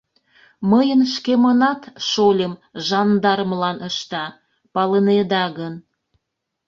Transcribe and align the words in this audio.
Мыйын 0.71 1.01
шкемынат 1.13 1.81
шольым 2.09 2.53
жандармлан 2.87 3.77
ышта... 3.89 4.25
палынеда 4.73 5.45
гын... 5.57 5.73